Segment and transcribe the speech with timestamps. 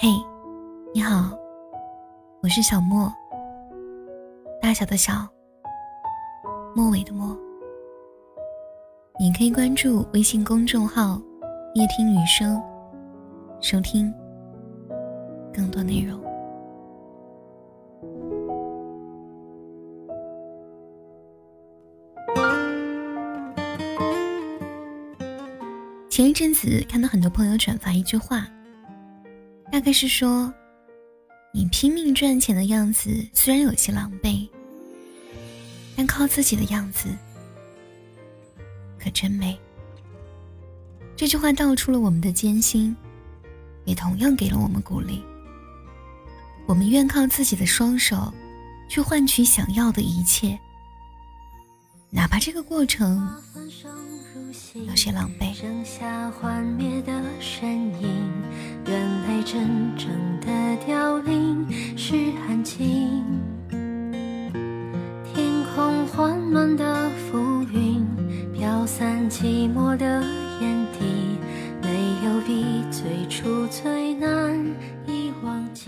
[0.00, 0.10] 嘿，
[0.94, 1.36] 你好，
[2.40, 3.12] 我是小莫，
[4.62, 5.26] 大小的小，
[6.72, 7.36] 末尾的末。
[9.18, 11.20] 你可以关注微信公众号
[11.74, 12.62] “夜听雨声”，
[13.60, 14.14] 收听
[15.52, 16.16] 更多内容。
[26.08, 28.46] 前一阵子看到很多朋友转发一句话。
[29.78, 30.52] 大概是说，
[31.54, 34.48] 你拼命赚钱的样子虽然有些狼狈，
[35.94, 37.06] 但靠自己的样子
[38.98, 39.56] 可真美。
[41.14, 42.96] 这句话道出了我们的艰辛，
[43.84, 45.22] 也同样给了我们鼓励。
[46.66, 48.34] 我们愿靠自己的双手，
[48.88, 50.58] 去换取想要的一切，
[52.10, 53.28] 哪怕这个过程
[54.86, 55.52] 有些狼狈。
[58.86, 60.08] 原来真正
[60.40, 60.46] 的
[60.86, 62.16] 凋零是
[62.48, 63.22] 安静，
[63.70, 68.02] 天空缓慢的浮云
[68.54, 70.22] 飘散寂寞的
[70.62, 71.04] 眼底，
[71.82, 71.90] 没
[72.24, 74.58] 有比最初最难
[75.06, 75.84] 以忘记。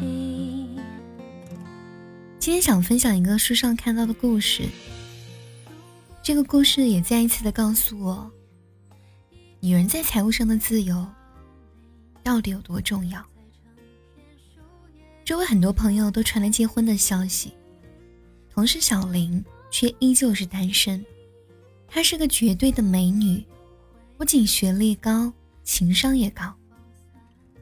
[2.38, 4.64] 今天想分享一个书上看到的故事，
[6.30, 8.30] 这个故事也再一次的告诉我，
[9.58, 11.04] 女人在财务上的自由
[12.22, 13.20] 到底有多重要。
[15.24, 17.52] 周围很多朋友都传来结婚的消息，
[18.48, 21.04] 同事小林却依旧是单身。
[21.88, 23.44] 她是个绝对的美女，
[24.16, 25.32] 不仅学历高，
[25.64, 26.54] 情商也高，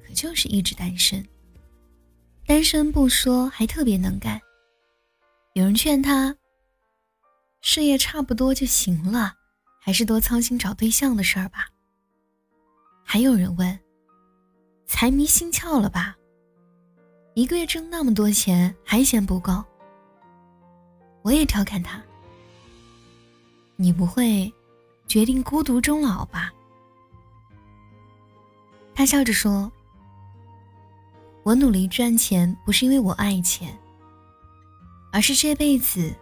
[0.07, 1.27] 可就是一直单身。
[2.45, 4.39] 单身不说，还特别能干。
[5.55, 6.37] 有人劝她，
[7.61, 9.35] 事业差不多就行了，
[9.81, 11.69] 还是多操心找对象的事儿吧。
[13.05, 13.79] 还有人问，
[14.87, 16.17] 财迷心窍了吧？
[17.35, 19.65] 一个月挣那么多钱还嫌不够，
[21.23, 22.03] 我也调侃他
[23.77, 24.53] ：“你不会
[25.07, 26.53] 决定孤独终老吧？”
[28.95, 29.71] 他笑着说
[31.45, 33.79] ：“我努力赚钱不是因为我爱钱，
[35.13, 36.13] 而是这辈子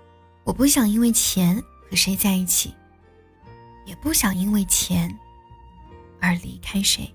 [0.47, 2.73] 我不想因为钱和谁在一起，
[3.84, 5.12] 也不想因为钱
[6.21, 7.12] 而离开谁。”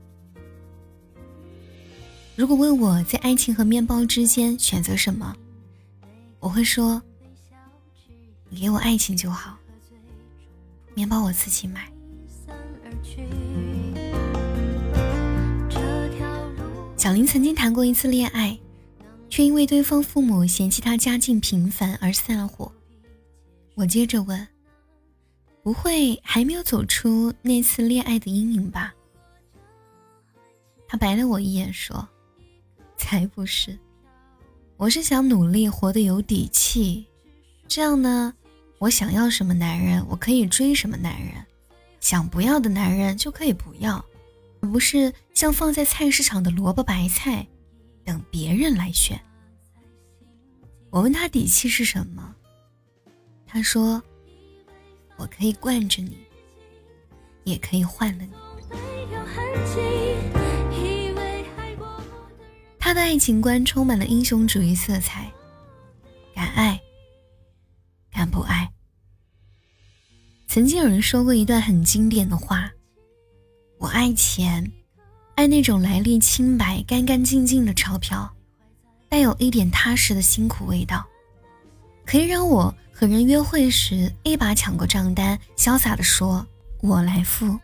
[2.35, 5.33] 如果问我在爱情和面包之间选择什么，
[6.39, 7.01] 我会说：
[8.49, 9.57] 你给我爱情就好，
[10.93, 11.89] 面包我自己买。
[16.97, 18.59] 小林曾经谈过一次恋爱，
[19.29, 22.69] 却因为对方父母嫌弃他家境平凡而散了伙。
[23.75, 24.47] 我接着问：
[25.63, 28.93] 不会还没有走出那次恋爱的阴影吧？
[30.87, 32.07] 他白了我一眼说。
[32.97, 33.75] 才不是，
[34.77, 37.03] 我是想努力活得有底气，
[37.67, 38.31] 这样呢，
[38.77, 41.43] 我想要什么男人，我可以追什么男人，
[41.99, 44.05] 想不要的男人就可以不要，
[44.61, 47.47] 而不是像放在菜市场的萝卜白菜，
[48.05, 49.19] 等别人来选。
[50.91, 52.35] 我问他底气是什么，
[53.53, 54.01] 他说
[55.19, 56.17] ：“我可以惯着你，
[57.43, 58.31] 也可以换了你。”
[62.79, 65.29] 他的爱情观充满了英雄主义色彩，
[66.33, 66.79] 敢爱，
[68.09, 68.71] 敢不爱。
[70.47, 72.71] 曾经有人说过一段很经典的话
[73.79, 74.71] ：“我爱钱，
[75.35, 78.33] 爱那种来历清白、干干净净的钞票，
[79.09, 81.05] 带有一点踏实的辛苦味道，
[82.05, 86.45] 可以让我和人约会时一把抢过账单，潇洒地说
[86.81, 87.57] 我来付；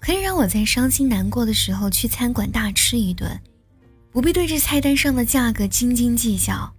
[0.00, 3.38] 可以让我在伤心难过的时候去餐馆大吃一顿。”
[4.12, 6.72] 不必对着菜单上的价格斤斤计较，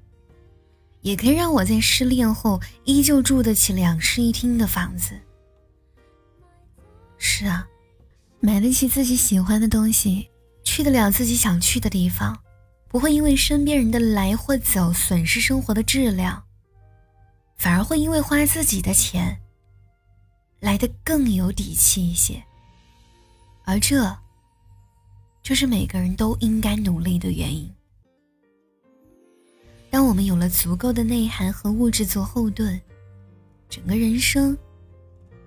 [1.01, 5.11] 也可以让我在失恋后依旧住得起两室一厅的房子。
[7.19, 7.67] 是啊，
[8.39, 10.27] 买得起自己喜欢的东西，
[10.63, 12.35] 去得了自己想去的地方，
[12.89, 16.44] 不会因为身边人的来或走损失生活的质量，
[17.56, 19.38] 反而会因为花自己的钱
[20.60, 22.44] 来得更有底气一些。
[23.63, 24.18] 而这。
[25.44, 27.74] 这是每个人都应该努力的原因。
[29.89, 32.78] 当我们有了足够的内涵和物质做后盾，
[33.69, 34.57] 整个人生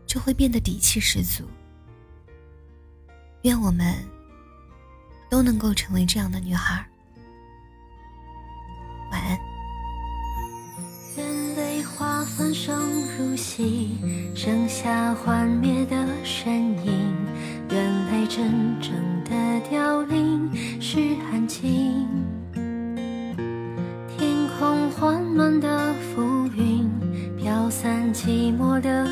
[0.07, 1.45] 就会变得底气十足。
[3.43, 3.95] 愿我们
[5.29, 6.90] 都能够成为这样的女孩。
[12.01, 12.75] 花粉声
[13.19, 13.91] 如戏，
[14.35, 15.95] 剩下幻灭的
[16.25, 16.51] 身
[16.83, 17.15] 影。
[17.69, 18.51] 原来真
[18.81, 18.91] 正
[19.23, 20.51] 的凋零
[20.81, 20.99] 是
[21.31, 21.47] 安。
[21.47, 22.09] 静，
[24.17, 26.91] 天空缓慢的浮云，
[27.37, 29.07] 飘散寂寞的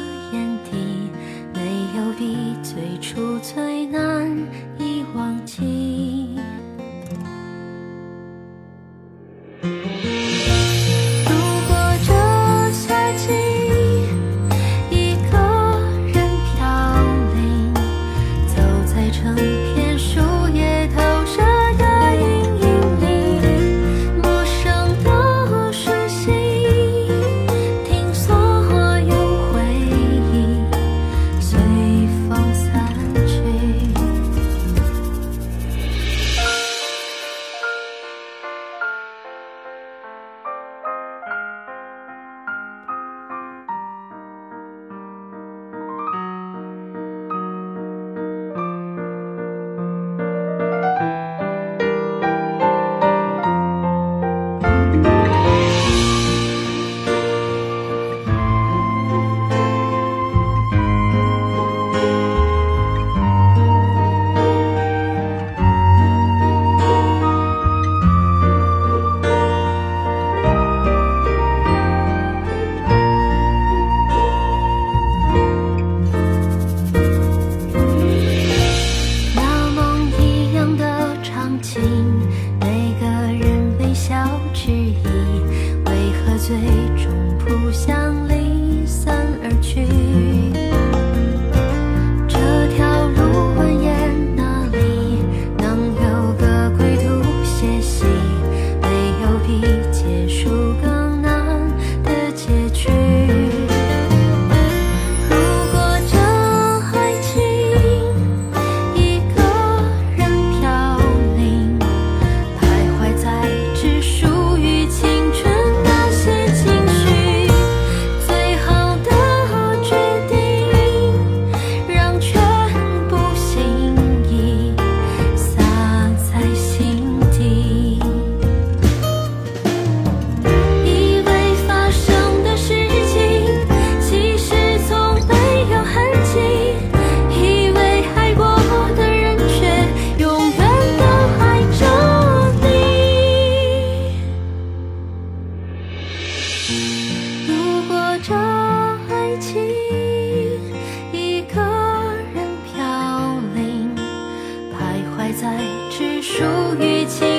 [156.48, 157.37] 在只属于青春那些。